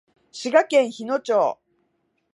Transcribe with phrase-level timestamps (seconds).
[0.31, 1.59] 滋賀県日野町